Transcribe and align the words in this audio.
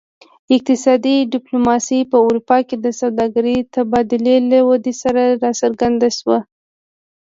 اقتصادي 0.55 1.17
ډیپلوماسي 1.33 1.99
په 2.11 2.17
اروپا 2.25 2.57
کې 2.67 2.75
د 2.85 2.87
سوداګرۍ 3.01 3.57
تبادلې 3.75 4.35
له 4.51 4.59
ودې 4.69 4.93
سره 5.03 5.23
راڅرګنده 5.43 6.09
شوه 6.17 6.39